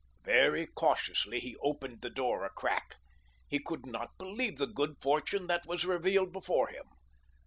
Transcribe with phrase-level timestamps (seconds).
[0.23, 2.95] Very cautiously he opened the door a crack.
[3.47, 6.85] He could not believe the good fortune that was revealed before him.